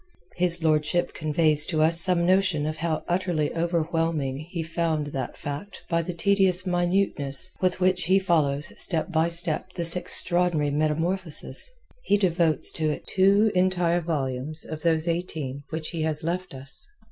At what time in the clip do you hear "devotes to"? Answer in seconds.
12.17-12.89